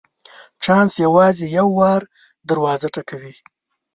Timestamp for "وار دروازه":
1.77-2.87